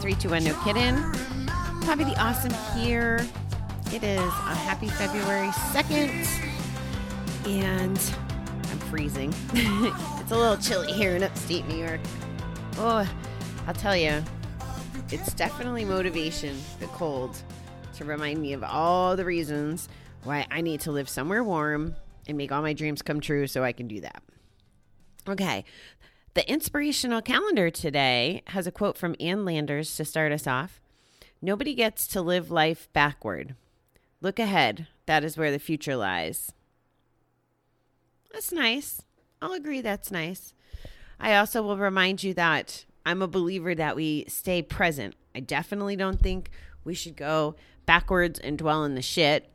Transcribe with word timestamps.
321 0.00 0.44
No 0.44 0.54
Kidding. 0.64 0.96
Probably 1.82 2.06
the 2.06 2.18
awesome 2.18 2.54
here. 2.74 3.20
It 3.92 4.02
is 4.02 4.18
a 4.18 4.54
happy 4.54 4.88
February 4.88 5.48
2nd, 5.48 6.26
and 7.46 7.98
I'm 8.70 8.78
freezing. 8.88 9.34
it's 9.52 10.30
a 10.30 10.36
little 10.38 10.56
chilly 10.56 10.90
here 10.90 11.16
in 11.16 11.22
upstate 11.22 11.68
New 11.68 11.76
York. 11.76 12.00
Oh, 12.78 13.06
I'll 13.66 13.74
tell 13.74 13.94
you, 13.94 14.24
it's 15.10 15.34
definitely 15.34 15.84
motivation, 15.84 16.56
the 16.78 16.86
cold, 16.86 17.36
to 17.96 18.06
remind 18.06 18.40
me 18.40 18.54
of 18.54 18.64
all 18.64 19.16
the 19.16 19.26
reasons 19.26 19.90
why 20.24 20.46
I 20.50 20.62
need 20.62 20.80
to 20.82 20.92
live 20.92 21.10
somewhere 21.10 21.44
warm 21.44 21.94
and 22.26 22.38
make 22.38 22.52
all 22.52 22.62
my 22.62 22.72
dreams 22.72 23.02
come 23.02 23.20
true 23.20 23.46
so 23.46 23.62
I 23.62 23.72
can 23.72 23.86
do 23.86 24.00
that. 24.00 24.22
Okay. 25.28 25.66
The 26.34 26.48
inspirational 26.48 27.22
calendar 27.22 27.70
today 27.70 28.42
has 28.48 28.68
a 28.68 28.72
quote 28.72 28.96
from 28.96 29.16
Ann 29.18 29.44
Landers 29.44 29.96
to 29.96 30.04
start 30.04 30.30
us 30.30 30.46
off. 30.46 30.80
Nobody 31.42 31.74
gets 31.74 32.06
to 32.08 32.22
live 32.22 32.52
life 32.52 32.88
backward. 32.92 33.56
Look 34.20 34.38
ahead. 34.38 34.86
That 35.06 35.24
is 35.24 35.36
where 35.36 35.50
the 35.50 35.58
future 35.58 35.96
lies. 35.96 36.52
That's 38.32 38.52
nice. 38.52 39.02
I'll 39.42 39.54
agree 39.54 39.80
that's 39.80 40.12
nice. 40.12 40.54
I 41.18 41.34
also 41.34 41.62
will 41.62 41.76
remind 41.76 42.22
you 42.22 42.32
that 42.34 42.84
I'm 43.04 43.22
a 43.22 43.28
believer 43.28 43.74
that 43.74 43.96
we 43.96 44.24
stay 44.28 44.62
present. 44.62 45.16
I 45.34 45.40
definitely 45.40 45.96
don't 45.96 46.20
think 46.20 46.50
we 46.84 46.94
should 46.94 47.16
go 47.16 47.56
backwards 47.86 48.38
and 48.38 48.56
dwell 48.56 48.84
in 48.84 48.94
the 48.94 49.02
shit. 49.02 49.50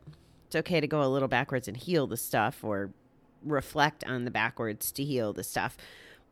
It's 0.46 0.56
okay 0.56 0.80
to 0.82 0.86
go 0.86 1.02
a 1.02 1.08
little 1.08 1.28
backwards 1.28 1.68
and 1.68 1.76
heal 1.76 2.06
the 2.06 2.18
stuff 2.18 2.62
or 2.62 2.90
reflect 3.42 4.04
on 4.04 4.26
the 4.26 4.30
backwards 4.30 4.92
to 4.92 5.04
heal 5.04 5.32
the 5.32 5.44
stuff. 5.44 5.78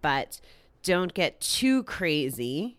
But 0.04 0.38
don't 0.82 1.14
get 1.14 1.40
too 1.40 1.82
crazy 1.84 2.76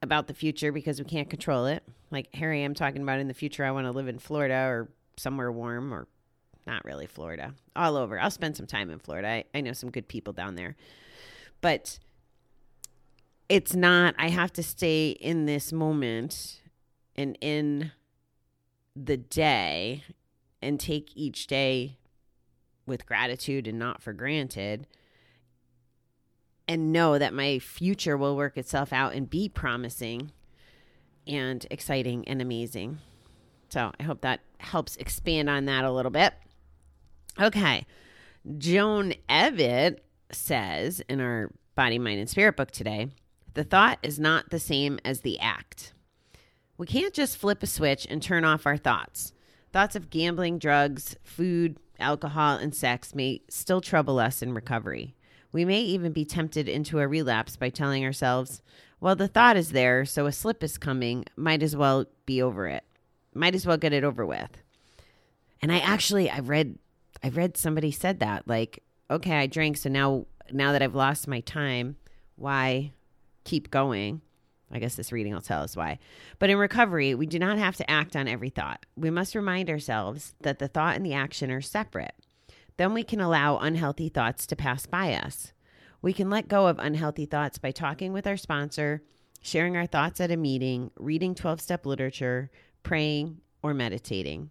about 0.00 0.28
the 0.28 0.32
future 0.32 0.72
because 0.72 0.98
we 0.98 1.04
can't 1.04 1.28
control 1.28 1.66
it. 1.66 1.82
Like 2.10 2.34
here 2.34 2.50
I 2.50 2.56
am 2.56 2.72
talking 2.72 3.02
about 3.02 3.20
in 3.20 3.28
the 3.28 3.34
future, 3.34 3.66
I 3.66 3.70
want 3.70 3.86
to 3.86 3.90
live 3.90 4.08
in 4.08 4.18
Florida 4.18 4.54
or 4.54 4.88
somewhere 5.18 5.52
warm 5.52 5.92
or 5.92 6.08
not 6.66 6.86
really 6.86 7.06
Florida, 7.06 7.52
all 7.76 7.98
over. 7.98 8.18
I'll 8.18 8.30
spend 8.30 8.56
some 8.56 8.66
time 8.66 8.88
in 8.88 8.98
Florida. 8.98 9.28
I, 9.28 9.44
I 9.54 9.60
know 9.60 9.74
some 9.74 9.90
good 9.90 10.08
people 10.08 10.32
down 10.32 10.54
there. 10.54 10.74
But 11.60 11.98
it's 13.50 13.74
not, 13.74 14.14
I 14.16 14.30
have 14.30 14.54
to 14.54 14.62
stay 14.62 15.10
in 15.10 15.44
this 15.44 15.70
moment 15.70 16.62
and 17.14 17.36
in 17.42 17.92
the 18.96 19.18
day 19.18 20.02
and 20.62 20.80
take 20.80 21.14
each 21.14 21.46
day 21.46 21.98
with 22.86 23.04
gratitude 23.04 23.66
and 23.66 23.78
not 23.78 24.00
for 24.00 24.14
granted 24.14 24.86
and 26.68 26.92
know 26.92 27.18
that 27.18 27.32
my 27.32 27.58
future 27.58 28.16
will 28.16 28.36
work 28.36 28.56
itself 28.58 28.92
out 28.92 29.14
and 29.14 29.28
be 29.28 29.48
promising 29.48 30.30
and 31.26 31.66
exciting 31.70 32.28
and 32.28 32.40
amazing. 32.42 32.98
So 33.70 33.90
I 33.98 34.02
hope 34.02 34.20
that 34.20 34.40
helps 34.58 34.96
expand 34.96 35.48
on 35.48 35.64
that 35.64 35.84
a 35.84 35.90
little 35.90 36.10
bit. 36.10 36.34
Okay. 37.40 37.86
Joan 38.58 39.14
Evitt 39.28 40.04
says 40.30 41.00
in 41.08 41.20
our 41.20 41.50
Body, 41.74 41.98
Mind, 41.98 42.20
and 42.20 42.30
Spirit 42.30 42.56
book 42.56 42.70
today 42.70 43.08
the 43.54 43.64
thought 43.64 43.98
is 44.02 44.20
not 44.20 44.50
the 44.50 44.60
same 44.60 45.00
as 45.04 45.22
the 45.22 45.40
act. 45.40 45.92
We 46.76 46.86
can't 46.86 47.12
just 47.12 47.36
flip 47.36 47.62
a 47.62 47.66
switch 47.66 48.06
and 48.08 48.22
turn 48.22 48.44
off 48.44 48.66
our 48.66 48.76
thoughts. 48.76 49.32
Thoughts 49.72 49.96
of 49.96 50.10
gambling, 50.10 50.60
drugs, 50.60 51.16
food, 51.24 51.76
alcohol, 51.98 52.56
and 52.56 52.74
sex 52.74 53.16
may 53.16 53.42
still 53.48 53.80
trouble 53.80 54.20
us 54.20 54.42
in 54.42 54.54
recovery. 54.54 55.16
We 55.52 55.64
may 55.64 55.80
even 55.80 56.12
be 56.12 56.24
tempted 56.24 56.68
into 56.68 56.98
a 56.98 57.08
relapse 57.08 57.56
by 57.56 57.70
telling 57.70 58.04
ourselves, 58.04 58.62
well, 59.00 59.16
the 59.16 59.28
thought 59.28 59.56
is 59.56 59.72
there, 59.72 60.04
so 60.04 60.26
a 60.26 60.32
slip 60.32 60.62
is 60.62 60.76
coming, 60.76 61.24
might 61.36 61.62
as 61.62 61.76
well 61.76 62.06
be 62.26 62.42
over 62.42 62.66
it. 62.66 62.84
Might 63.34 63.54
as 63.54 63.66
well 63.66 63.76
get 63.76 63.92
it 63.92 64.04
over 64.04 64.26
with. 64.26 64.50
And 65.62 65.72
I 65.72 65.78
actually 65.78 66.30
I 66.30 66.40
read 66.40 66.78
I 67.22 67.28
read 67.30 67.56
somebody 67.56 67.90
said 67.90 68.20
that 68.20 68.46
like, 68.46 68.82
okay, 69.10 69.38
I 69.38 69.46
drank, 69.46 69.76
so 69.76 69.88
now 69.88 70.26
now 70.52 70.72
that 70.72 70.82
I've 70.82 70.94
lost 70.94 71.28
my 71.28 71.40
time, 71.40 71.96
why 72.36 72.92
keep 73.44 73.70
going? 73.70 74.20
I 74.70 74.78
guess 74.78 74.96
this 74.96 75.12
reading 75.12 75.32
will 75.32 75.40
tell 75.40 75.62
us 75.62 75.76
why. 75.76 75.98
But 76.38 76.50
in 76.50 76.58
recovery, 76.58 77.14
we 77.14 77.26
do 77.26 77.38
not 77.38 77.58
have 77.58 77.76
to 77.76 77.90
act 77.90 78.14
on 78.14 78.28
every 78.28 78.50
thought. 78.50 78.84
We 78.96 79.10
must 79.10 79.34
remind 79.34 79.70
ourselves 79.70 80.34
that 80.42 80.58
the 80.58 80.68
thought 80.68 80.96
and 80.96 81.06
the 81.06 81.14
action 81.14 81.50
are 81.50 81.62
separate. 81.62 82.14
Then 82.78 82.94
we 82.94 83.02
can 83.02 83.20
allow 83.20 83.58
unhealthy 83.58 84.08
thoughts 84.08 84.46
to 84.46 84.56
pass 84.56 84.86
by 84.86 85.12
us. 85.12 85.52
We 86.00 86.12
can 86.12 86.30
let 86.30 86.48
go 86.48 86.68
of 86.68 86.78
unhealthy 86.78 87.26
thoughts 87.26 87.58
by 87.58 87.72
talking 87.72 88.12
with 88.12 88.26
our 88.26 88.36
sponsor, 88.36 89.02
sharing 89.42 89.76
our 89.76 89.86
thoughts 89.86 90.20
at 90.20 90.30
a 90.30 90.36
meeting, 90.36 90.90
reading 90.96 91.34
12 91.34 91.60
step 91.60 91.84
literature, 91.84 92.50
praying, 92.82 93.40
or 93.62 93.74
meditating. 93.74 94.50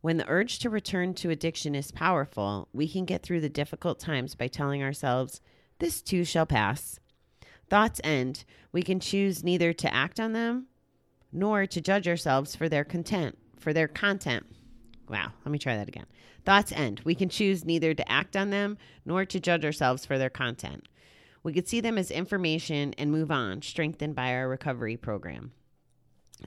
When 0.00 0.18
the 0.18 0.28
urge 0.28 0.60
to 0.60 0.70
return 0.70 1.14
to 1.14 1.30
addiction 1.30 1.74
is 1.74 1.90
powerful, 1.90 2.68
we 2.72 2.88
can 2.88 3.04
get 3.04 3.22
through 3.22 3.40
the 3.40 3.48
difficult 3.48 3.98
times 3.98 4.34
by 4.34 4.46
telling 4.46 4.82
ourselves, 4.82 5.40
This 5.80 6.00
too 6.00 6.24
shall 6.24 6.46
pass. 6.46 7.00
Thoughts 7.68 8.00
end. 8.04 8.44
We 8.70 8.82
can 8.82 9.00
choose 9.00 9.42
neither 9.42 9.72
to 9.72 9.92
act 9.92 10.20
on 10.20 10.32
them 10.32 10.66
nor 11.32 11.66
to 11.66 11.80
judge 11.80 12.06
ourselves 12.06 12.54
for 12.54 12.68
their 12.68 12.84
content, 12.84 13.36
for 13.58 13.72
their 13.72 13.88
content. 13.88 14.46
Wow, 15.08 15.32
let 15.44 15.52
me 15.52 15.58
try 15.58 15.76
that 15.76 15.88
again. 15.88 16.06
Thoughts 16.44 16.72
end. 16.72 17.02
We 17.04 17.14
can 17.14 17.28
choose 17.28 17.64
neither 17.64 17.94
to 17.94 18.10
act 18.10 18.36
on 18.36 18.50
them 18.50 18.78
nor 19.04 19.24
to 19.24 19.40
judge 19.40 19.64
ourselves 19.64 20.06
for 20.06 20.18
their 20.18 20.30
content. 20.30 20.88
We 21.42 21.52
could 21.52 21.68
see 21.68 21.80
them 21.80 21.98
as 21.98 22.10
information 22.10 22.94
and 22.96 23.12
move 23.12 23.30
on, 23.30 23.60
strengthened 23.62 24.14
by 24.14 24.32
our 24.34 24.48
recovery 24.48 24.96
program. 24.96 25.52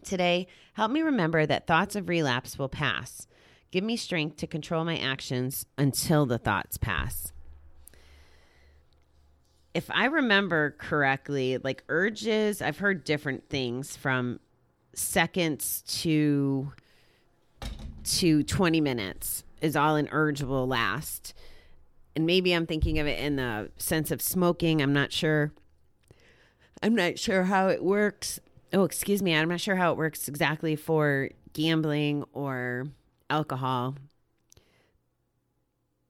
Today, 0.03 0.47
help 0.73 0.91
me 0.91 1.01
remember 1.01 1.45
that 1.45 1.67
thoughts 1.67 1.95
of 1.95 2.09
relapse 2.09 2.57
will 2.57 2.69
pass. 2.69 3.27
Give 3.71 3.83
me 3.83 3.95
strength 3.95 4.37
to 4.37 4.47
control 4.47 4.83
my 4.85 4.97
actions 4.97 5.65
until 5.77 6.25
the 6.25 6.37
thoughts 6.37 6.77
pass. 6.77 7.31
If 9.73 9.91
I 9.91 10.05
remember 10.05 10.71
correctly, 10.79 11.59
like 11.59 11.83
urges, 11.89 12.61
I've 12.61 12.79
heard 12.79 13.03
different 13.03 13.49
things 13.49 13.95
from 13.95 14.39
seconds 14.93 15.83
to 16.01 16.71
to 18.07 18.43
20 18.43 18.81
minutes 18.81 19.43
is 19.61 19.75
all 19.75 19.95
an 19.95 20.09
urge 20.11 20.41
will 20.41 20.67
last. 20.67 21.33
And 22.15 22.25
maybe 22.25 22.53
I'm 22.53 22.65
thinking 22.65 22.99
of 22.99 23.07
it 23.07 23.19
in 23.19 23.35
the 23.35 23.69
sense 23.77 24.11
of 24.11 24.21
smoking. 24.21 24.81
I'm 24.81 24.93
not 24.93 25.11
sure. 25.11 25.51
I'm 26.81 26.95
not 26.95 27.19
sure 27.19 27.43
how 27.43 27.67
it 27.67 27.83
works. 27.83 28.39
Oh, 28.73 28.83
excuse 28.83 29.21
me. 29.21 29.35
I'm 29.35 29.49
not 29.49 29.61
sure 29.61 29.75
how 29.75 29.91
it 29.91 29.97
works 29.97 30.27
exactly 30.27 30.75
for 30.75 31.29
gambling 31.53 32.23
or 32.33 32.87
alcohol. 33.29 33.95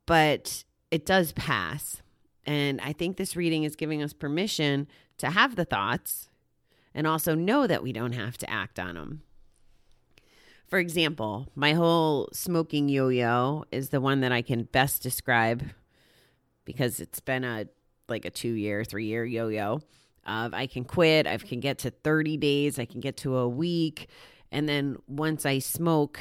But 0.06 0.64
it 0.92 1.06
does 1.06 1.34
pass. 1.34 2.02
And 2.46 2.80
I 2.82 2.94
think 2.94 3.18
this 3.18 3.36
reading 3.36 3.64
is 3.64 3.76
giving 3.76 4.02
us 4.02 4.14
permission 4.14 4.88
to 5.18 5.32
have 5.32 5.56
the 5.56 5.66
thoughts 5.66 6.30
and 6.94 7.06
also 7.06 7.36
know 7.36 7.68
that 7.68 7.84
we 7.84 7.92
don't 7.92 8.14
have 8.14 8.38
to 8.38 8.50
act 8.50 8.80
on 8.80 8.96
them. 8.96 9.22
For 10.68 10.80
example, 10.80 11.48
my 11.56 11.74
whole 11.74 12.30
smoking 12.34 12.90
yo 12.90 13.08
yo 13.08 13.64
is 13.72 13.90
the 13.90 14.02
one 14.02 14.20
that 14.22 14.34
I 14.34 14.42
can 14.42 14.64
best 14.64 15.02
describe 15.02 15.64
because 16.66 17.00
it's 17.00 17.22
been 17.22 17.46
a 17.46 17.68
like 18.10 18.26
a 18.26 18.30
two 18.30 18.54
year, 18.54 18.84
three 18.84 19.06
year 19.06 19.26
yo 19.26 19.48
yo. 19.48 19.80
Of 20.26 20.54
I 20.54 20.68
can 20.68 20.84
quit, 20.84 21.26
I 21.26 21.38
can 21.38 21.62
get 21.62 21.78
to 21.80 21.90
30 21.90 22.36
days, 22.36 22.80
I 22.80 22.86
can 22.86 23.00
get 23.00 23.16
to 23.18 23.38
a 23.38 23.48
week. 23.48 24.10
And 24.52 24.68
then 24.68 24.98
once 25.08 25.46
I 25.46 25.60
smoke 25.60 26.20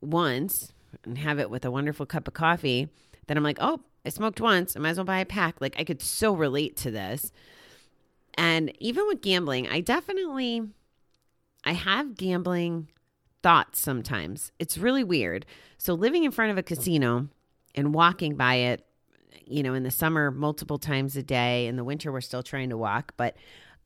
once 0.00 0.72
and 1.04 1.18
have 1.18 1.38
it 1.38 1.48
with 1.48 1.64
a 1.64 1.70
wonderful 1.70 2.06
cup 2.06 2.26
of 2.26 2.34
coffee, 2.34 2.88
then 3.28 3.36
I'm 3.36 3.44
like, 3.44 3.58
oh, 3.60 3.80
I 4.04 4.08
smoked 4.08 4.40
once. 4.40 4.76
I 4.76 4.80
might 4.80 4.90
as 4.90 4.96
well 4.96 5.04
buy 5.04 5.20
a 5.20 5.24
pack. 5.24 5.60
Like 5.60 5.76
I 5.78 5.84
could 5.84 6.02
so 6.02 6.34
relate 6.34 6.76
to 6.78 6.90
this. 6.90 7.30
And 8.34 8.72
even 8.80 9.06
with 9.06 9.22
gambling, 9.22 9.68
I 9.68 9.80
definitely 9.80 10.62
I 11.64 11.72
have 11.72 12.16
gambling 12.16 12.88
thoughts 13.46 13.78
sometimes. 13.78 14.50
It's 14.58 14.76
really 14.76 15.04
weird. 15.04 15.46
So 15.78 15.94
living 15.94 16.24
in 16.24 16.32
front 16.32 16.50
of 16.50 16.58
a 16.58 16.64
casino 16.64 17.28
and 17.76 17.94
walking 17.94 18.34
by 18.34 18.54
it, 18.54 18.84
you 19.44 19.62
know, 19.62 19.72
in 19.72 19.84
the 19.84 19.90
summer 19.92 20.32
multiple 20.32 20.78
times 20.78 21.16
a 21.16 21.22
day, 21.22 21.68
in 21.68 21.76
the 21.76 21.84
winter 21.84 22.10
we're 22.10 22.22
still 22.22 22.42
trying 22.42 22.70
to 22.70 22.76
walk, 22.76 23.14
but 23.16 23.36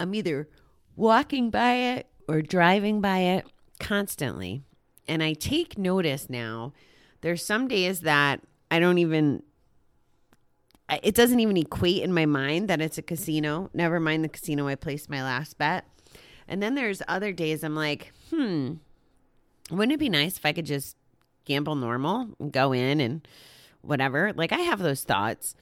I'm 0.01 0.15
either 0.15 0.49
walking 0.97 1.51
by 1.51 1.75
it 1.75 2.07
or 2.27 2.41
driving 2.41 3.03
by 3.03 3.19
it 3.19 3.49
constantly. 3.79 4.63
And 5.07 5.23
I 5.23 5.35
take 5.35 5.77
notice 5.77 6.31
now. 6.31 6.73
There's 7.21 7.45
some 7.45 7.69
days 7.69 8.01
that 8.01 8.41
I 8.71 8.79
don't 8.79 8.97
even 8.97 9.43
it 11.03 11.15
doesn't 11.15 11.39
even 11.39 11.59
equate 11.59 12.03
in 12.03 12.15
my 12.15 12.25
mind 12.25 12.69
that 12.69 12.81
it's 12.81 12.97
a 12.97 13.03
casino. 13.03 13.69
Never 13.75 14.01
mind 14.01 14.25
the 14.25 14.31
casino 14.31 14.69
I 14.69 14.75
placed 14.75 15.11
my 15.11 15.23
last 15.23 15.59
bet. 15.59 15.85
And 16.49 16.63
then 16.63 16.77
there's 16.77 17.03
other 17.07 17.31
days 17.35 17.63
I'm 17.63 17.77
like, 17.77 18.11
hmm, 18.31 18.77
wouldn't 19.71 19.93
it 19.93 20.01
be 20.01 20.09
nice 20.09 20.37
if 20.37 20.47
I 20.47 20.53
could 20.53 20.67
just 20.67 20.97
gamble 21.45 21.75
normal 21.75 22.29
and 22.39 22.53
go 22.53 22.73
in 22.73 23.01
and 23.01 23.27
whatever? 23.83 24.33
Like 24.35 24.53
I 24.53 24.59
have 24.59 24.79
those 24.79 25.05
thoughts. 25.05 25.55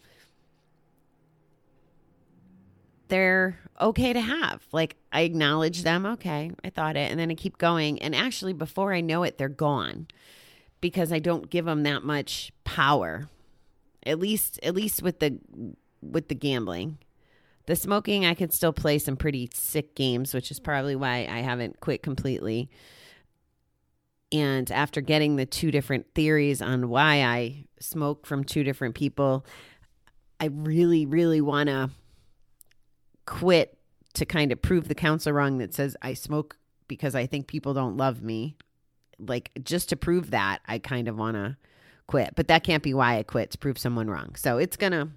they're 3.08 3.58
okay 3.81 4.12
to 4.12 4.20
have. 4.20 4.62
Like 4.72 4.96
I 5.12 5.22
acknowledge 5.22 5.82
them, 5.82 6.06
okay, 6.06 6.52
I 6.64 6.70
thought 6.70 6.96
it, 6.96 7.10
and 7.10 7.19
then 7.19 7.31
I 7.31 7.34
keep 7.34 7.58
going. 7.58 8.00
And 8.00 8.14
actually, 8.14 8.52
before 8.52 8.93
I 8.93 9.00
know 9.00 9.22
it, 9.22 9.38
they're 9.38 9.49
gone 9.49 10.06
because 10.81 11.12
I 11.12 11.19
don't 11.19 11.50
give 11.50 11.64
them 11.64 11.82
that 11.82 12.04
much 12.04 12.52
power. 12.64 13.28
At 14.06 14.19
least, 14.19 14.61
at 14.62 14.75
least 14.75 15.02
with 15.02 15.19
the 15.19 15.38
with 16.00 16.28
the 16.28 16.34
gambling, 16.34 16.99
the 17.66 17.76
smoking, 17.76 18.25
I 18.25 18.34
could 18.34 18.52
still 18.52 18.72
play 18.72 18.99
some 18.99 19.16
pretty 19.16 19.50
sick 19.52 19.94
games, 19.94 20.32
which 20.32 20.50
is 20.50 20.61
probably 20.61 20.96
why 20.96 21.26
I 21.28 21.40
haven't 21.40 21.81
quit 21.81 22.02
completely. 22.02 22.70
And 24.30 24.70
after 24.70 25.00
getting 25.00 25.36
the 25.36 25.46
two 25.46 25.70
different 25.70 26.06
theories 26.14 26.60
on 26.60 26.88
why 26.88 27.22
I 27.22 27.64
smoke 27.80 28.26
from 28.26 28.44
two 28.44 28.62
different 28.62 28.94
people, 28.94 29.46
I 30.38 30.46
really, 30.46 31.06
really 31.06 31.40
want 31.40 31.69
to 31.69 31.90
quit 33.25 33.78
to 34.14 34.26
kind 34.26 34.52
of 34.52 34.60
prove 34.60 34.88
the 34.88 34.94
counselor 34.94 35.34
wrong 35.34 35.58
that 35.58 35.75
says 35.75 35.96
I 36.02 36.14
smoke 36.14 36.56
because 36.88 37.14
I 37.14 37.26
think 37.26 37.46
people 37.46 37.75
don't 37.75 37.96
love 37.96 38.22
me. 38.22 38.56
Like 39.19 39.50
just 39.62 39.88
to 39.90 39.96
prove 39.96 40.30
that, 40.30 40.60
I 40.66 40.78
kind 40.78 41.08
of 41.08 41.16
want 41.16 41.36
to 41.36 41.56
quit. 42.06 42.34
But 42.36 42.48
that 42.48 42.64
can't 42.64 42.82
be 42.82 42.94
why 42.94 43.19
I 43.19 43.22
quit 43.22 43.50
to 43.52 43.58
prove 43.58 43.78
someone 43.78 44.08
wrong. 44.08 44.34
So 44.36 44.58
it's 44.58 44.76
going 44.76 44.92
to 44.92 45.08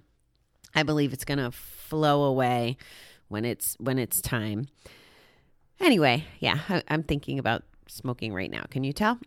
I 0.74 0.82
believe 0.82 1.12
it's 1.12 1.24
going 1.24 1.38
to 1.38 1.50
flow 1.50 2.24
away 2.24 2.76
when 3.28 3.44
it's 3.44 3.76
when 3.78 3.98
it's 3.98 4.20
time. 4.20 4.68
Anyway, 5.80 6.24
yeah, 6.38 6.60
I, 6.68 6.82
I'm 6.88 7.02
thinking 7.02 7.38
about 7.38 7.64
smoking 7.88 8.32
right 8.32 8.50
now. 8.50 8.64
Can 8.70 8.84
you 8.84 8.92
tell? 8.92 9.18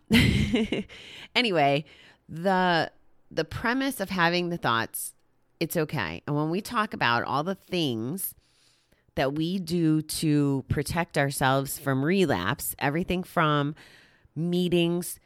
anyway, 1.34 1.84
the 2.28 2.90
the 3.30 3.44
premise 3.44 4.00
of 4.00 4.10
having 4.10 4.48
the 4.50 4.56
thoughts, 4.56 5.14
it's 5.60 5.76
okay. 5.76 6.22
And 6.26 6.36
when 6.36 6.50
we 6.50 6.60
talk 6.60 6.94
about 6.94 7.24
all 7.24 7.42
the 7.42 7.54
things 7.54 8.34
that 9.16 9.34
we 9.34 9.58
do 9.58 10.02
to 10.02 10.64
protect 10.68 11.18
ourselves 11.18 11.78
from 11.78 12.04
relapse, 12.04 12.74
everything 12.78 13.22
from 13.22 13.74
meetings, 14.34 15.18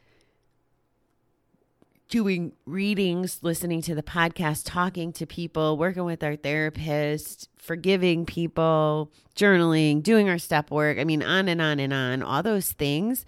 doing 2.11 2.51
readings, 2.65 3.39
listening 3.41 3.81
to 3.81 3.95
the 3.95 4.03
podcast, 4.03 4.63
talking 4.65 5.13
to 5.13 5.25
people, 5.25 5.77
working 5.77 6.03
with 6.03 6.23
our 6.23 6.35
therapist, 6.35 7.47
forgiving 7.57 8.25
people, 8.25 9.09
journaling, 9.33 10.03
doing 10.03 10.29
our 10.29 10.37
step 10.37 10.69
work. 10.69 10.99
I 10.99 11.05
mean, 11.05 11.23
on 11.23 11.47
and 11.47 11.61
on 11.61 11.79
and 11.79 11.93
on. 11.93 12.21
All 12.21 12.43
those 12.43 12.73
things 12.73 13.25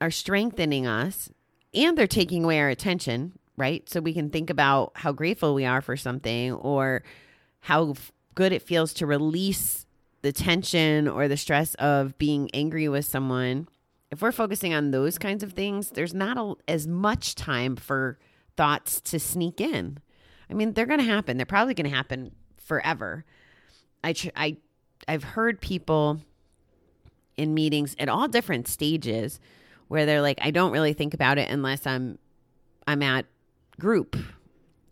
are 0.00 0.10
strengthening 0.10 0.84
us 0.84 1.30
and 1.72 1.96
they're 1.96 2.08
taking 2.08 2.42
away 2.42 2.58
our 2.58 2.68
attention, 2.68 3.38
right? 3.56 3.88
So 3.88 4.00
we 4.00 4.12
can 4.12 4.30
think 4.30 4.50
about 4.50 4.90
how 4.96 5.12
grateful 5.12 5.54
we 5.54 5.64
are 5.64 5.80
for 5.80 5.96
something 5.96 6.52
or 6.52 7.04
how 7.60 7.94
good 8.34 8.52
it 8.52 8.62
feels 8.62 8.92
to 8.94 9.06
release 9.06 9.86
the 10.22 10.32
tension 10.32 11.06
or 11.06 11.28
the 11.28 11.36
stress 11.36 11.74
of 11.76 12.18
being 12.18 12.50
angry 12.52 12.88
with 12.88 13.04
someone, 13.04 13.68
if 14.14 14.22
we're 14.22 14.32
focusing 14.32 14.72
on 14.72 14.92
those 14.92 15.18
kinds 15.18 15.42
of 15.42 15.52
things, 15.52 15.90
there's 15.90 16.14
not 16.14 16.38
a, 16.38 16.54
as 16.70 16.86
much 16.86 17.34
time 17.34 17.74
for 17.74 18.16
thoughts 18.56 19.00
to 19.00 19.18
sneak 19.18 19.60
in. 19.60 19.98
I 20.48 20.54
mean, 20.54 20.72
they're 20.72 20.86
going 20.86 21.00
to 21.00 21.04
happen. 21.04 21.36
They're 21.36 21.44
probably 21.44 21.74
going 21.74 21.90
to 21.90 21.94
happen 21.94 22.30
forever. 22.56 23.24
I 24.04 24.12
tr- 24.12 24.28
I 24.36 24.58
I've 25.08 25.24
heard 25.24 25.60
people 25.60 26.20
in 27.36 27.54
meetings 27.54 27.96
at 27.98 28.08
all 28.08 28.28
different 28.28 28.68
stages 28.68 29.40
where 29.88 30.06
they're 30.06 30.22
like, 30.22 30.38
I 30.40 30.52
don't 30.52 30.70
really 30.70 30.92
think 30.92 31.12
about 31.12 31.38
it 31.38 31.50
unless 31.50 31.84
I'm 31.84 32.18
I'm 32.86 33.02
at 33.02 33.26
group 33.80 34.16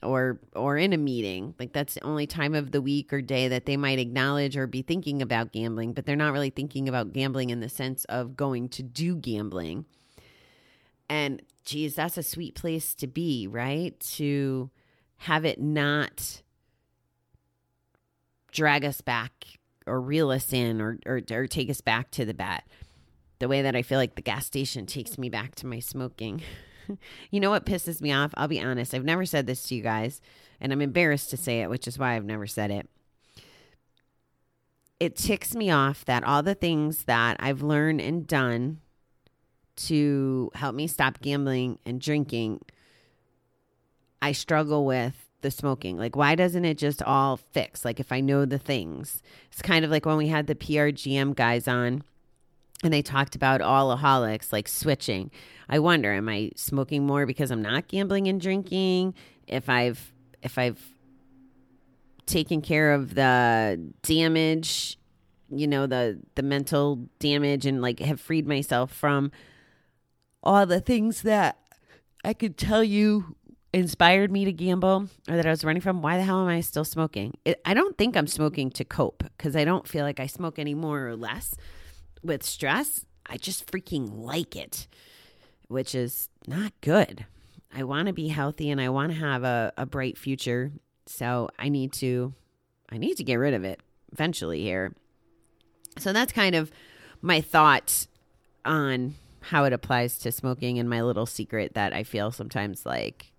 or 0.02 0.40
or 0.54 0.76
in 0.76 0.92
a 0.92 0.96
meeting 0.96 1.54
like 1.58 1.72
that's 1.72 1.94
the 1.94 2.04
only 2.04 2.26
time 2.26 2.54
of 2.54 2.72
the 2.72 2.80
week 2.80 3.12
or 3.12 3.20
day 3.20 3.48
that 3.48 3.66
they 3.66 3.76
might 3.76 3.98
acknowledge 3.98 4.56
or 4.56 4.66
be 4.66 4.82
thinking 4.82 5.22
about 5.22 5.52
gambling 5.52 5.92
but 5.92 6.06
they're 6.06 6.16
not 6.16 6.32
really 6.32 6.50
thinking 6.50 6.88
about 6.88 7.12
gambling 7.12 7.50
in 7.50 7.60
the 7.60 7.68
sense 7.68 8.04
of 8.06 8.36
going 8.36 8.68
to 8.68 8.82
do 8.82 9.16
gambling. 9.16 9.84
And 11.08 11.42
geez 11.64 11.94
that's 11.94 12.18
a 12.18 12.22
sweet 12.22 12.54
place 12.54 12.94
to 12.96 13.06
be 13.06 13.46
right? 13.46 13.98
To 14.16 14.70
have 15.18 15.44
it 15.44 15.60
not 15.60 16.42
drag 18.50 18.84
us 18.84 19.00
back 19.00 19.32
or 19.86 20.00
reel 20.00 20.30
us 20.30 20.52
in 20.52 20.80
or, 20.80 20.98
or, 21.06 21.22
or 21.30 21.46
take 21.46 21.70
us 21.70 21.80
back 21.80 22.10
to 22.12 22.24
the 22.24 22.34
bat. 22.34 22.64
The 23.38 23.48
way 23.48 23.62
that 23.62 23.74
i 23.74 23.82
feel 23.82 23.98
like 23.98 24.14
the 24.14 24.22
gas 24.22 24.46
station 24.46 24.86
takes 24.86 25.18
me 25.18 25.28
back 25.28 25.56
to 25.56 25.66
my 25.66 25.80
smoking 25.80 26.42
you 27.30 27.40
know 27.40 27.50
what 27.50 27.66
pisses 27.66 28.00
me 28.00 28.12
off? 28.12 28.32
I'll 28.34 28.48
be 28.48 28.60
honest. 28.60 28.94
I've 28.94 29.04
never 29.04 29.24
said 29.24 29.46
this 29.46 29.64
to 29.64 29.74
you 29.74 29.82
guys, 29.82 30.20
and 30.60 30.72
I'm 30.72 30.82
embarrassed 30.82 31.30
to 31.30 31.36
say 31.36 31.62
it, 31.62 31.70
which 31.70 31.86
is 31.86 31.98
why 31.98 32.14
I've 32.14 32.24
never 32.24 32.46
said 32.46 32.70
it. 32.70 32.88
It 35.00 35.16
ticks 35.16 35.54
me 35.54 35.70
off 35.70 36.04
that 36.04 36.22
all 36.24 36.42
the 36.42 36.54
things 36.54 37.04
that 37.04 37.36
I've 37.40 37.62
learned 37.62 38.00
and 38.00 38.26
done 38.26 38.78
to 39.74 40.50
help 40.54 40.74
me 40.74 40.86
stop 40.86 41.20
gambling 41.20 41.78
and 41.84 42.00
drinking, 42.00 42.60
I 44.20 44.32
struggle 44.32 44.84
with 44.84 45.28
the 45.40 45.50
smoking. 45.50 45.98
Like, 45.98 46.14
why 46.14 46.34
doesn't 46.34 46.64
it 46.64 46.78
just 46.78 47.02
all 47.02 47.36
fix? 47.36 47.84
Like, 47.84 47.98
if 47.98 48.12
I 48.12 48.20
know 48.20 48.44
the 48.44 48.58
things, 48.58 49.22
it's 49.50 49.62
kind 49.62 49.84
of 49.84 49.90
like 49.90 50.06
when 50.06 50.16
we 50.16 50.28
had 50.28 50.46
the 50.46 50.54
PRGM 50.54 51.34
guys 51.34 51.66
on 51.66 52.04
and 52.82 52.92
they 52.92 53.02
talked 53.02 53.34
about 53.34 53.60
alcoholics 53.60 54.52
like 54.52 54.68
switching. 54.68 55.30
I 55.68 55.78
wonder, 55.78 56.12
am 56.12 56.28
I 56.28 56.50
smoking 56.56 57.06
more 57.06 57.26
because 57.26 57.50
I'm 57.50 57.62
not 57.62 57.88
gambling 57.88 58.28
and 58.28 58.40
drinking? 58.40 59.14
If 59.46 59.68
I've 59.68 60.12
if 60.42 60.58
I've 60.58 60.80
taken 62.26 62.62
care 62.62 62.92
of 62.92 63.14
the 63.14 63.92
damage, 64.02 64.98
you 65.50 65.66
know, 65.66 65.86
the 65.86 66.20
the 66.34 66.42
mental 66.42 67.08
damage 67.18 67.66
and 67.66 67.80
like 67.80 68.00
have 68.00 68.20
freed 68.20 68.46
myself 68.46 68.92
from 68.92 69.30
all 70.42 70.66
the 70.66 70.80
things 70.80 71.22
that 71.22 71.58
I 72.24 72.34
could 72.34 72.56
tell 72.56 72.82
you 72.82 73.36
inspired 73.72 74.30
me 74.30 74.44
to 74.44 74.52
gamble 74.52 75.08
or 75.28 75.36
that 75.36 75.46
I 75.46 75.50
was 75.50 75.64
running 75.64 75.80
from, 75.80 76.02
why 76.02 76.16
the 76.18 76.24
hell 76.24 76.42
am 76.42 76.48
I 76.48 76.60
still 76.60 76.84
smoking? 76.84 77.34
I 77.64 77.74
don't 77.74 77.96
think 77.96 78.16
I'm 78.16 78.26
smoking 78.26 78.70
to 78.72 78.84
cope 78.84 79.24
because 79.36 79.56
I 79.56 79.64
don't 79.64 79.88
feel 79.88 80.04
like 80.04 80.20
I 80.20 80.26
smoke 80.26 80.58
any 80.58 80.74
more 80.74 81.06
or 81.06 81.16
less 81.16 81.56
with 82.22 82.42
stress, 82.42 83.04
I 83.26 83.36
just 83.36 83.70
freaking 83.70 84.22
like 84.22 84.56
it, 84.56 84.86
which 85.68 85.94
is 85.94 86.28
not 86.46 86.72
good. 86.80 87.26
I 87.74 87.84
want 87.84 88.08
to 88.08 88.12
be 88.12 88.28
healthy 88.28 88.70
and 88.70 88.80
I 88.80 88.90
want 88.90 89.12
to 89.12 89.18
have 89.18 89.44
a, 89.44 89.72
a 89.76 89.86
bright 89.86 90.18
future. 90.18 90.72
So 91.06 91.48
I 91.58 91.68
need 91.68 91.92
to 91.94 92.34
I 92.90 92.98
need 92.98 93.16
to 93.16 93.24
get 93.24 93.36
rid 93.36 93.54
of 93.54 93.64
it 93.64 93.80
eventually 94.12 94.60
here. 94.60 94.94
So 95.98 96.12
that's 96.12 96.32
kind 96.32 96.54
of 96.54 96.70
my 97.22 97.40
thought 97.40 98.06
on 98.64 99.14
how 99.40 99.64
it 99.64 99.72
applies 99.72 100.18
to 100.18 100.30
smoking 100.30 100.78
and 100.78 100.88
my 100.88 101.02
little 101.02 101.26
secret 101.26 101.74
that 101.74 101.92
I 101.92 102.02
feel 102.04 102.30
sometimes 102.30 102.84
like 102.86 103.31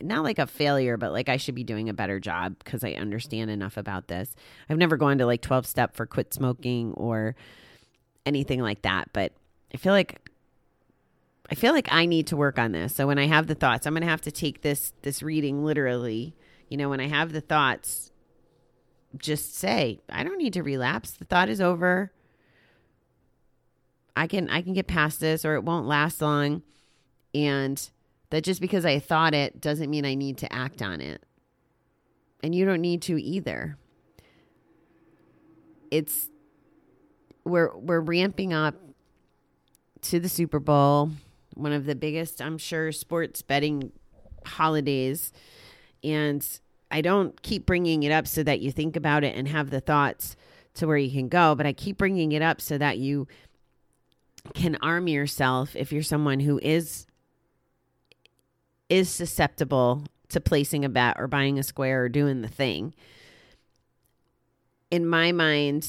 not 0.00 0.24
like 0.24 0.38
a 0.38 0.46
failure, 0.46 0.96
but 0.96 1.12
like 1.12 1.28
I 1.28 1.36
should 1.36 1.54
be 1.54 1.64
doing 1.64 1.88
a 1.88 1.94
better 1.94 2.20
job 2.20 2.56
because 2.58 2.84
I 2.84 2.92
understand 2.92 3.50
enough 3.50 3.76
about 3.76 4.08
this. 4.08 4.34
I've 4.68 4.78
never 4.78 4.96
gone 4.96 5.18
to 5.18 5.26
like 5.26 5.42
12 5.42 5.66
step 5.66 5.94
for 5.94 6.06
quit 6.06 6.32
smoking 6.32 6.92
or 6.92 7.34
anything 8.24 8.60
like 8.60 8.82
that, 8.82 9.10
but 9.12 9.32
I 9.72 9.76
feel 9.76 9.92
like 9.92 10.28
I 11.50 11.54
feel 11.54 11.72
like 11.72 11.88
I 11.90 12.04
need 12.04 12.26
to 12.28 12.36
work 12.36 12.58
on 12.58 12.72
this. 12.72 12.94
So 12.94 13.06
when 13.06 13.18
I 13.18 13.26
have 13.26 13.46
the 13.46 13.54
thoughts, 13.54 13.86
I'm 13.86 13.94
going 13.94 14.02
to 14.02 14.08
have 14.08 14.20
to 14.22 14.30
take 14.30 14.62
this 14.62 14.92
this 15.02 15.22
reading 15.22 15.64
literally. 15.64 16.34
You 16.68 16.76
know, 16.76 16.90
when 16.90 17.00
I 17.00 17.08
have 17.08 17.32
the 17.32 17.40
thoughts, 17.40 18.12
just 19.16 19.54
say, 19.54 20.00
I 20.10 20.22
don't 20.22 20.36
need 20.36 20.52
to 20.52 20.62
relapse. 20.62 21.12
The 21.12 21.24
thought 21.24 21.48
is 21.48 21.60
over. 21.60 22.12
I 24.14 24.26
can 24.26 24.50
I 24.50 24.62
can 24.62 24.74
get 24.74 24.86
past 24.86 25.20
this 25.20 25.44
or 25.44 25.54
it 25.54 25.64
won't 25.64 25.86
last 25.86 26.20
long. 26.20 26.62
And 27.34 27.88
that 28.30 28.44
just 28.44 28.60
because 28.60 28.84
I 28.84 28.98
thought 28.98 29.34
it 29.34 29.60
doesn't 29.60 29.90
mean 29.90 30.04
I 30.04 30.14
need 30.14 30.38
to 30.38 30.52
act 30.52 30.82
on 30.82 31.00
it. 31.00 31.22
And 32.42 32.54
you 32.54 32.64
don't 32.64 32.80
need 32.80 33.02
to 33.02 33.20
either. 33.20 33.76
It's 35.90 36.28
we're 37.44 37.76
we're 37.76 38.00
ramping 38.00 38.52
up 38.52 38.74
to 40.02 40.20
the 40.20 40.28
Super 40.28 40.60
Bowl, 40.60 41.10
one 41.54 41.72
of 41.72 41.86
the 41.86 41.94
biggest, 41.94 42.40
I'm 42.40 42.58
sure, 42.58 42.92
sports 42.92 43.42
betting 43.42 43.92
holidays. 44.44 45.32
And 46.04 46.46
I 46.90 47.00
don't 47.00 47.40
keep 47.42 47.66
bringing 47.66 48.02
it 48.02 48.12
up 48.12 48.26
so 48.26 48.42
that 48.44 48.60
you 48.60 48.70
think 48.70 48.96
about 48.96 49.24
it 49.24 49.34
and 49.34 49.48
have 49.48 49.70
the 49.70 49.80
thoughts 49.80 50.36
to 50.74 50.86
where 50.86 50.96
you 50.96 51.10
can 51.10 51.28
go, 51.28 51.54
but 51.54 51.66
I 51.66 51.72
keep 51.72 51.98
bringing 51.98 52.32
it 52.32 52.42
up 52.42 52.60
so 52.60 52.78
that 52.78 52.98
you 52.98 53.26
can 54.54 54.76
arm 54.76 55.08
yourself 55.08 55.74
if 55.74 55.92
you're 55.92 56.02
someone 56.02 56.40
who 56.40 56.58
is 56.62 57.06
is 58.88 59.08
susceptible 59.10 60.04
to 60.30 60.40
placing 60.40 60.84
a 60.84 60.88
bet 60.88 61.16
or 61.18 61.28
buying 61.28 61.58
a 61.58 61.62
square 61.62 62.04
or 62.04 62.08
doing 62.08 62.42
the 62.42 62.48
thing. 62.48 62.94
In 64.90 65.06
my 65.06 65.32
mind, 65.32 65.88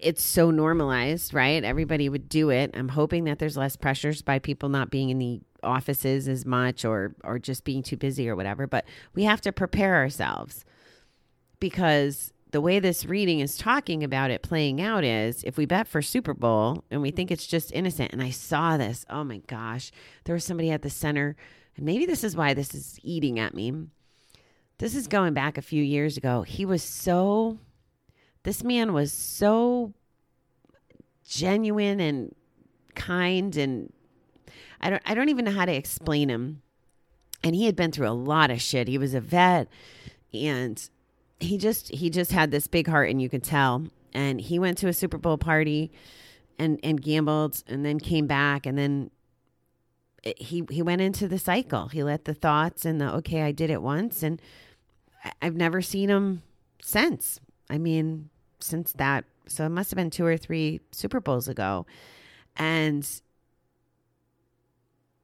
it's 0.00 0.22
so 0.24 0.50
normalized, 0.50 1.34
right? 1.34 1.62
Everybody 1.64 2.08
would 2.08 2.28
do 2.28 2.50
it. 2.50 2.70
I'm 2.74 2.88
hoping 2.90 3.24
that 3.24 3.38
there's 3.38 3.56
less 3.56 3.76
pressures 3.76 4.22
by 4.22 4.38
people 4.38 4.68
not 4.68 4.90
being 4.90 5.10
in 5.10 5.18
the 5.18 5.40
offices 5.62 6.28
as 6.28 6.44
much 6.46 6.84
or 6.84 7.14
or 7.24 7.38
just 7.38 7.64
being 7.64 7.82
too 7.82 7.96
busy 7.96 8.28
or 8.28 8.36
whatever, 8.36 8.66
but 8.66 8.84
we 9.14 9.24
have 9.24 9.40
to 9.42 9.52
prepare 9.52 9.94
ourselves. 9.96 10.64
because 11.60 12.32
the 12.50 12.60
way 12.60 12.78
this 12.78 13.04
reading 13.04 13.40
is 13.40 13.56
talking 13.56 14.04
about 14.04 14.30
it 14.30 14.42
playing 14.42 14.80
out 14.80 15.02
is 15.04 15.42
if 15.44 15.56
we 15.56 15.66
bet 15.66 15.88
for 15.88 16.00
Super 16.02 16.34
Bowl 16.34 16.84
and 16.90 17.02
we 17.02 17.10
think 17.10 17.30
it's 17.30 17.46
just 17.46 17.72
innocent, 17.72 18.12
and 18.12 18.22
I 18.22 18.30
saw 18.30 18.76
this, 18.76 19.04
oh 19.10 19.24
my 19.24 19.38
gosh, 19.48 19.90
there 20.24 20.34
was 20.34 20.44
somebody 20.44 20.70
at 20.70 20.82
the 20.82 20.90
center, 20.90 21.36
and 21.76 21.84
maybe 21.84 22.06
this 22.06 22.24
is 22.24 22.36
why 22.36 22.54
this 22.54 22.74
is 22.74 22.98
eating 23.02 23.38
at 23.38 23.54
me. 23.54 23.72
This 24.78 24.94
is 24.94 25.06
going 25.06 25.34
back 25.34 25.56
a 25.56 25.62
few 25.62 25.82
years 25.82 26.16
ago. 26.16 26.42
He 26.42 26.64
was 26.64 26.82
so, 26.82 27.58
this 28.42 28.64
man 28.64 28.92
was 28.92 29.12
so 29.12 29.92
genuine 31.26 32.00
and 32.00 32.34
kind, 32.94 33.56
and 33.56 33.92
I 34.80 34.90
don't, 34.90 35.02
I 35.06 35.14
don't 35.14 35.28
even 35.28 35.44
know 35.44 35.52
how 35.52 35.64
to 35.64 35.74
explain 35.74 36.28
him. 36.28 36.62
And 37.42 37.54
he 37.54 37.66
had 37.66 37.76
been 37.76 37.92
through 37.92 38.08
a 38.08 38.10
lot 38.10 38.50
of 38.50 38.60
shit. 38.60 38.88
He 38.88 38.98
was 38.98 39.14
a 39.14 39.20
vet, 39.20 39.68
and 40.32 40.88
he 41.40 41.58
just 41.58 41.88
he 41.90 42.10
just 42.10 42.32
had 42.32 42.50
this 42.50 42.66
big 42.66 42.86
heart 42.86 43.10
and 43.10 43.20
you 43.20 43.28
could 43.28 43.42
tell 43.42 43.86
and 44.12 44.40
he 44.40 44.58
went 44.58 44.78
to 44.78 44.88
a 44.88 44.92
super 44.92 45.18
bowl 45.18 45.38
party 45.38 45.92
and 46.58 46.78
and 46.82 47.02
gambled 47.02 47.62
and 47.66 47.84
then 47.84 47.98
came 47.98 48.26
back 48.26 48.66
and 48.66 48.78
then 48.78 49.10
he 50.36 50.64
he 50.70 50.82
went 50.82 51.00
into 51.00 51.28
the 51.28 51.38
cycle 51.38 51.88
he 51.88 52.02
let 52.02 52.24
the 52.24 52.34
thoughts 52.34 52.84
and 52.84 53.00
the 53.00 53.12
okay 53.14 53.42
i 53.42 53.52
did 53.52 53.70
it 53.70 53.82
once 53.82 54.22
and 54.22 54.40
i've 55.42 55.56
never 55.56 55.82
seen 55.82 56.08
him 56.08 56.42
since 56.82 57.40
i 57.68 57.76
mean 57.76 58.30
since 58.60 58.92
that 58.92 59.24
so 59.46 59.64
it 59.64 59.70
must 59.70 59.90
have 59.90 59.96
been 59.96 60.10
two 60.10 60.24
or 60.24 60.36
three 60.36 60.80
super 60.92 61.20
bowls 61.20 61.48
ago 61.48 61.84
and 62.56 63.20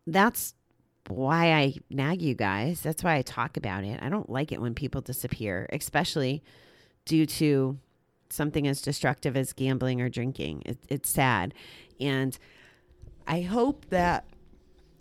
that's 0.07 0.55
why 1.09 1.53
I 1.53 1.75
nag 1.91 2.23
you 2.23 2.35
guys. 2.35 2.81
That's 2.81 3.03
why 3.03 3.17
I 3.17 3.23
talk 3.23 3.57
about 3.57 3.85
it. 3.85 3.99
I 4.03 4.09
don't 4.09 4.31
like 4.31 4.53
it 4.53 4.61
when 4.61 4.75
people 4.75 5.01
disappear, 5.01 5.69
especially 5.73 6.43
due 7.05 7.27
to 7.27 7.79
something 8.29 8.67
as 8.67 8.81
destructive 8.81 9.37
as 9.37 9.53
gambling 9.53 10.01
or 10.01 10.09
drinking. 10.09 10.63
It, 10.67 10.79
it's 10.89 11.11
sad. 11.11 11.55
And 11.99 12.39
I 13.27 13.43
hope 13.43 13.87
that 13.91 14.25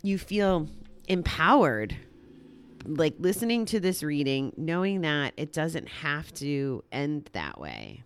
you 0.02 0.18
feel 0.18 0.68
empowered 1.08 1.96
like 2.86 3.14
listening 3.18 3.66
to 3.66 3.80
this 3.80 4.02
reading, 4.02 4.52
knowing 4.56 5.02
that 5.02 5.34
it 5.36 5.52
doesn't 5.52 5.88
have 5.88 6.32
to 6.34 6.82
end 6.90 7.28
that 7.32 7.60
way. 7.60 8.02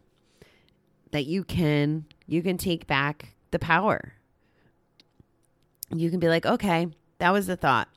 That 1.13 1.27
you 1.27 1.45
can 1.45 2.07
you 2.27 2.43
can 2.43 2.59
take 2.59 2.87
back 2.87 3.35
the 3.51 3.59
power. 3.59 4.15
You 5.95 6.11
can 6.11 6.19
be 6.19 6.29
like, 6.29 6.45
"Okay, 6.45 6.89
that 7.19 7.33
was 7.33 7.47
the 7.47 7.57
thought. 7.57 7.89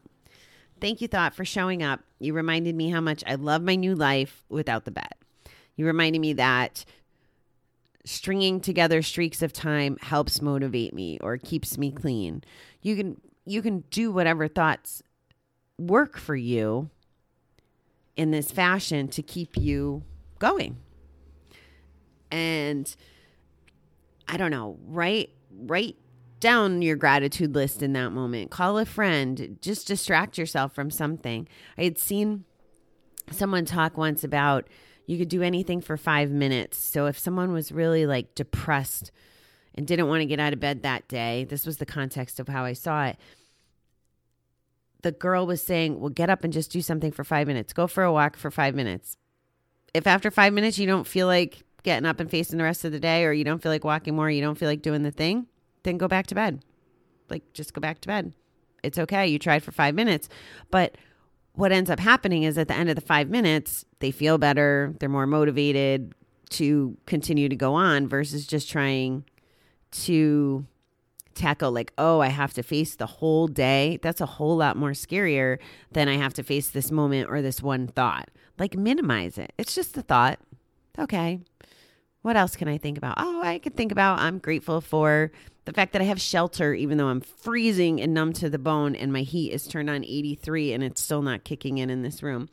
Thank 0.80 1.02
you, 1.02 1.08
Thought, 1.08 1.34
for 1.34 1.46
showing 1.46 1.82
up. 1.82 2.02
You 2.20 2.34
reminded 2.34 2.76
me 2.76 2.90
how 2.90 3.02
much 3.02 3.24
I 3.26 3.36
love 3.36 3.64
my 3.64 3.76
new 3.76 3.96
life 3.96 4.44
without 4.50 4.86
the 4.86 4.92
bet. 4.92 5.18
You 5.76 5.86
reminded 5.86 6.20
me 6.20 6.34
that 6.34 6.86
stringing 8.06 8.62
together 8.62 9.02
streaks 9.02 9.42
of 9.42 9.52
time 9.52 9.98
helps 10.02 10.42
motivate 10.42 10.94
me 10.94 11.18
or 11.22 11.38
keeps 11.38 11.78
me 11.78 11.92
clean. 11.92 12.44
You 12.82 12.96
can 12.96 13.22
you 13.48 13.62
can 13.62 13.84
do 13.90 14.12
whatever 14.12 14.48
thoughts 14.48 15.02
work 15.78 16.18
for 16.18 16.36
you 16.36 16.90
in 18.16 18.32
this 18.32 18.52
fashion 18.52 19.08
to 19.10 19.22
keep 19.22 19.56
you 19.56 20.04
going. 20.40 20.78
And 22.32 22.94
I 24.28 24.38
don't 24.38 24.52
know, 24.52 24.78
write 24.86 25.30
write 25.52 25.96
down 26.40 26.82
your 26.82 26.96
gratitude 26.96 27.56
list 27.56 27.82
in 27.82 27.94
that 27.94 28.12
moment. 28.12 28.52
Call 28.52 28.78
a 28.78 28.86
friend, 28.86 29.58
just 29.62 29.88
distract 29.88 30.38
yourself 30.38 30.74
from 30.74 30.92
something. 30.92 31.48
I 31.78 31.84
had 31.84 31.98
seen 31.98 32.44
someone 33.32 33.66
talk 33.66 33.98
once 33.98 34.24
about 34.24 34.68
you 35.06 35.18
could 35.18 35.30
do 35.30 35.42
anything 35.42 35.82
for 35.82 35.98
five 35.98 36.30
minutes. 36.30 36.78
So 36.78 37.06
if 37.06 37.18
someone 37.18 37.54
was 37.54 37.72
really 37.72 38.06
like 38.06 38.36
depressed 38.36 39.12
and 39.74 39.88
didn't 39.88 40.08
want 40.08 40.22
to 40.22 40.26
get 40.26 40.40
out 40.40 40.54
of 40.54 40.60
bed 40.60 40.84
that 40.84 41.08
day, 41.08 41.46
this 41.46 41.66
was 41.66 41.78
the 41.78 41.86
context 41.86 42.40
of 42.40 42.50
how 42.50 42.66
I 42.66 42.74
saw 42.74 43.06
it. 43.06 43.18
The 45.02 45.12
girl 45.12 45.46
was 45.46 45.62
saying, 45.62 46.00
Well, 46.00 46.10
get 46.10 46.30
up 46.30 46.44
and 46.44 46.52
just 46.52 46.72
do 46.72 46.82
something 46.82 47.12
for 47.12 47.24
five 47.24 47.48
minutes. 47.48 47.74
Go 47.74 47.88
for 47.88 48.04
a 48.04 48.12
walk 48.12 48.36
for 48.36 48.52
five 48.52 48.76
minutes. 48.76 49.18
If 49.94 50.08
after 50.08 50.32
five 50.32 50.54
minutes 50.54 50.78
you 50.78 50.88
don't 50.88 51.08
feel 51.08 51.28
like 51.28 51.64
getting 51.84 52.06
up 52.06 52.20
and 52.20 52.30
facing 52.30 52.58
the 52.58 52.64
rest 52.64 52.84
of 52.84 52.92
the 52.92 53.00
day, 53.00 53.24
or 53.24 53.32
you 53.32 53.44
don't 53.44 53.62
feel 53.62 53.72
like 53.72 53.84
walking 53.84 54.16
more, 54.16 54.30
you 54.30 54.42
don't 54.42 54.58
feel 54.58 54.68
like 54.68 54.82
doing 54.82 55.04
the 55.04 55.12
thing, 55.12 55.48
then 55.84 55.98
go 55.98 56.08
back 56.08 56.28
to 56.28 56.36
bed. 56.36 56.64
Like, 57.30 57.54
just 57.54 57.74
go 57.74 57.82
back 57.82 58.02
to 58.02 58.08
bed. 58.08 58.34
It's 58.84 58.98
okay. 58.98 59.28
You 59.28 59.40
tried 59.40 59.64
for 59.64 59.72
five 59.72 59.96
minutes. 59.96 60.30
But 60.72 60.98
what 61.54 61.72
ends 61.72 61.90
up 61.90 62.00
happening 62.00 62.44
is 62.44 62.58
at 62.58 62.68
the 62.68 62.76
end 62.76 62.90
of 62.90 62.96
the 62.96 63.02
five 63.02 63.30
minutes, 63.30 63.86
they 64.00 64.12
feel 64.12 64.38
better. 64.38 64.94
They're 65.00 65.10
more 65.10 65.28
motivated 65.28 66.14
to 66.52 66.98
continue 67.06 67.50
to 67.50 67.56
go 67.56 67.74
on 67.74 68.08
versus 68.08 68.46
just 68.46 68.70
trying 68.70 69.26
to 69.92 70.66
tackle, 71.38 71.72
like, 71.72 71.94
oh, 71.98 72.20
I 72.20 72.28
have 72.28 72.54
to 72.54 72.64
face 72.64 72.96
the 72.96 73.06
whole 73.06 73.48
day. 73.48 74.00
That's 74.02 74.22
a 74.22 74.26
whole 74.26 74.58
lot 74.58 74.76
more 74.76 74.92
scarier 74.92 75.60
than 75.92 76.08
I 76.08 76.18
have 76.18 76.34
to 76.36 76.44
face 76.44 76.70
this 76.70 76.92
moment 76.92 77.30
or 77.30 77.42
this 77.42 77.62
one 77.62 77.88
thought. 77.88 78.30
Like, 78.60 78.76
minimize 78.76 79.38
it. 79.38 79.54
It's 79.58 79.76
just 79.76 79.98
a 79.98 80.02
thought. 80.02 80.40
Okay. 81.00 81.40
What 82.22 82.36
else 82.36 82.56
can 82.56 82.68
I 82.68 82.78
think 82.78 82.98
about? 82.98 83.16
Oh, 83.18 83.42
I 83.42 83.60
could 83.60 83.76
think 83.78 83.92
about 83.92 84.20
I'm 84.20 84.40
grateful 84.40 84.82
for 84.82 85.32
the 85.68 85.74
fact 85.74 85.94
that 85.94 86.02
I 86.02 86.06
have 86.06 86.20
shelter, 86.20 86.74
even 86.74 86.98
though 86.98 87.08
I'm 87.08 87.20
freezing 87.20 88.02
and 88.02 88.14
numb 88.14 88.32
to 88.34 88.50
the 88.50 88.58
bone, 88.58 88.96
and 88.96 89.12
my 89.12 89.22
heat 89.22 89.52
is 89.52 89.68
turned 89.68 89.90
on 89.90 90.04
83 90.04 90.72
and 90.72 90.82
it's 90.84 91.02
still 91.02 91.22
not 91.22 91.44
kicking 91.44 91.78
in 91.78 91.90
in 91.90 92.04
this 92.04 92.24
room. 92.24 92.50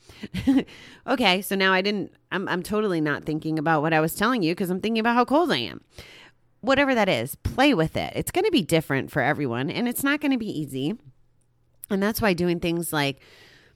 okay, 1.07 1.41
so 1.41 1.55
now 1.55 1.73
I 1.73 1.81
didn't, 1.81 2.13
I'm, 2.33 2.49
I'm 2.49 2.63
totally 2.63 3.01
not 3.01 3.25
thinking 3.25 3.57
about 3.59 3.83
what 3.83 3.93
I 3.93 4.01
was 4.01 4.17
telling 4.17 4.43
you 4.43 4.53
because 4.53 4.69
I'm 4.69 4.81
thinking 4.81 4.99
about 4.99 5.15
how 5.15 5.25
cold 5.25 5.53
I 5.53 5.59
am. 5.59 5.81
Whatever 6.65 6.95
that 6.95 7.09
is, 7.09 7.35
play 7.37 7.75
with 7.75 7.97
it. 7.97 8.13
It's 8.17 8.31
going 8.31 8.45
to 8.45 8.51
be 8.51 8.63
different 8.63 9.11
for 9.11 9.21
everyone 9.21 9.71
and 9.71 9.87
it's 9.87 10.03
not 10.03 10.21
going 10.21 10.33
to 10.33 10.39
be 10.39 10.49
easy. 10.49 10.95
And 11.91 12.03
that's 12.03 12.23
why 12.23 12.33
doing 12.33 12.59
things 12.61 12.93
like 12.93 13.21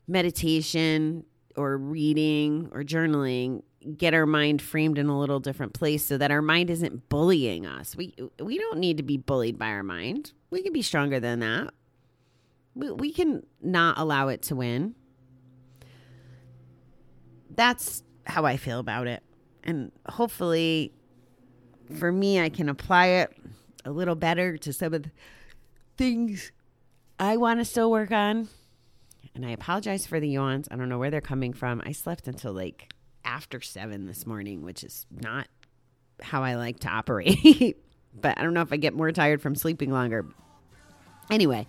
meditation 0.07 1.25
or 1.55 1.77
reading 1.77 2.71
or 2.73 2.83
journaling 2.83 3.63
get 3.97 4.15
our 4.15 4.27
mind 4.27 4.61
framed 4.61 4.99
in 4.99 5.07
a 5.07 5.19
little 5.19 5.39
different 5.39 5.73
place 5.73 6.05
so 6.05 6.19
that 6.19 6.31
our 6.31 6.43
mind 6.43 6.71
isn't 6.71 7.09
bullying 7.09 7.67
us. 7.67 7.95
We 7.95 8.15
we 8.41 8.59
don't 8.59 8.79
need 8.79 8.97
to 8.97 9.03
be 9.03 9.17
bullied 9.17 9.59
by 9.59 9.69
our 9.69 9.83
mind. 9.83 10.33
We 10.51 10.63
can 10.63 10.73
be 10.73 10.83
stronger 10.83 11.21
than 11.21 11.41
that. 11.41 11.75
We, 12.75 12.91
we 12.91 13.13
can 13.13 13.45
not 13.61 13.99
allow 13.99 14.29
it 14.29 14.43
to 14.43 14.57
win. 14.57 14.95
That's 17.51 18.03
how 18.25 18.45
I 18.45 18.57
feel 18.57 18.79
about 18.79 19.07
it. 19.07 19.23
And 19.63 19.93
hopefully 20.09 20.93
for 21.95 22.13
me 22.13 22.41
I 22.41 22.49
can 22.49 22.69
apply 22.69 23.07
it 23.07 23.37
a 23.85 23.91
little 23.91 24.15
better 24.15 24.57
to 24.59 24.73
some 24.73 24.95
of 24.95 25.03
the 25.05 25.11
things 25.97 26.53
I 27.19 27.37
want 27.37 27.61
to 27.61 27.65
still 27.65 27.91
work 27.91 28.13
on. 28.13 28.49
And 29.35 29.45
I 29.45 29.51
apologize 29.51 30.07
for 30.07 30.21
the 30.21 30.29
yawns. 30.29 30.69
I 30.71 30.77
don't 30.77 30.89
know 30.89 30.99
where 30.99 31.11
they're 31.11 31.21
coming 31.21 31.53
from. 31.53 31.83
I 31.85 31.93
slept 31.93 32.29
until 32.29 32.53
like 32.53 32.93
after 33.25 33.61
seven 33.61 34.07
this 34.07 34.27
morning, 34.27 34.63
which 34.63 34.83
is 34.83 35.07
not 35.11 35.49
how 36.21 36.43
I 36.43 36.55
like 36.55 36.81
to 36.81 36.89
operate. 36.89 37.77
but 38.21 38.39
I 38.39 38.43
don't 38.43 38.55
know 38.55 38.63
if 38.63 38.73
I 38.73 38.77
get 38.77 38.95
more 38.95 39.13
tired 39.13 39.41
from 39.41 39.55
sleeping 39.55 39.91
longer. 39.91 40.27
Anyway, 41.31 41.67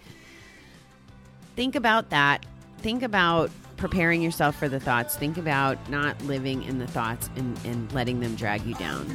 think 1.55 1.75
about 1.75 2.09
that. 2.11 2.45
Think 2.79 3.03
about 3.03 3.51
preparing 3.77 4.21
yourself 4.21 4.55
for 4.55 4.69
the 4.69 4.79
thoughts. 4.79 5.15
Think 5.15 5.37
about 5.37 5.89
not 5.89 6.21
living 6.23 6.63
in 6.63 6.79
the 6.79 6.87
thoughts 6.87 7.29
and, 7.35 7.57
and 7.65 7.91
letting 7.93 8.19
them 8.19 8.35
drag 8.35 8.65
you 8.65 8.73
down. 8.75 9.05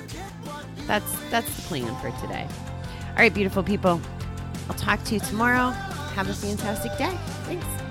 That's 0.87 1.19
that's 1.31 1.55
the 1.57 1.63
plan 1.63 1.95
for 1.97 2.11
today. 2.21 2.47
All 3.11 3.17
right, 3.17 3.33
beautiful 3.33 3.63
people. 3.63 4.01
I'll 4.69 4.77
talk 4.77 5.03
to 5.05 5.15
you 5.15 5.21
tomorrow. 5.21 5.71
Have 6.15 6.29
a 6.29 6.35
fantastic 6.35 6.97
day. 6.99 7.17
Thanks. 7.45 7.84